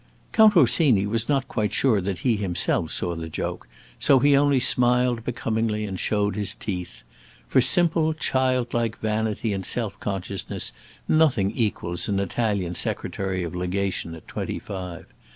Count 0.31 0.57
Orsini 0.57 1.05
was 1.05 1.29
not 1.29 1.47
quite 1.47 1.71
sure 1.73 2.01
that 2.01 2.19
he 2.25 2.35
himself 2.35 2.89
saw 2.89 3.15
the 3.15 3.29
joke, 3.29 3.67
so 3.99 4.17
he 4.17 4.35
only 4.35 4.59
smiled 4.59 5.23
becomingly 5.23 5.85
and 5.85 5.99
showed 5.99 6.35
his 6.35 6.55
teeth. 6.55 7.03
For 7.47 7.61
simple, 7.61 8.15
childlike 8.15 8.97
vanity 8.97 9.53
and 9.53 9.63
self 9.63 9.99
consciousness 9.99 10.71
nothing 11.07 11.51
equals 11.51 12.09
an 12.09 12.19
Italian 12.19 12.73
Secretary 12.73 13.43
of 13.43 13.53
Legation 13.53 14.15
at 14.15 14.27
twenty 14.27 14.57
five. 14.57 15.05